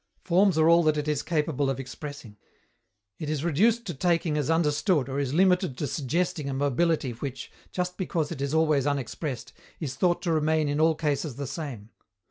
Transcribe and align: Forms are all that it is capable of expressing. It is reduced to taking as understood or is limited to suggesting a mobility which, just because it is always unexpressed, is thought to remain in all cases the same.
Forms 0.23 0.57
are 0.57 0.67
all 0.67 0.81
that 0.85 0.97
it 0.97 1.07
is 1.07 1.21
capable 1.21 1.69
of 1.69 1.79
expressing. 1.79 2.35
It 3.19 3.29
is 3.29 3.43
reduced 3.43 3.85
to 3.85 3.93
taking 3.93 4.35
as 4.35 4.49
understood 4.49 5.07
or 5.07 5.19
is 5.19 5.31
limited 5.31 5.77
to 5.77 5.85
suggesting 5.85 6.49
a 6.49 6.55
mobility 6.55 7.11
which, 7.11 7.51
just 7.71 7.97
because 7.99 8.31
it 8.31 8.41
is 8.41 8.51
always 8.55 8.87
unexpressed, 8.87 9.53
is 9.79 9.93
thought 9.93 10.23
to 10.23 10.31
remain 10.31 10.67
in 10.69 10.81
all 10.81 10.95
cases 10.95 11.35
the 11.35 11.45
same. 11.45 11.91